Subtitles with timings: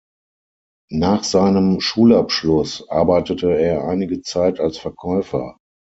[0.93, 5.59] Nach seinem Schulabschluss arbeitete er einige Zeit als Verkäufer.